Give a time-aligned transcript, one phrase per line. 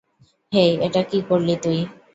[0.51, 1.79] হেই, এটা কী করলি তুই?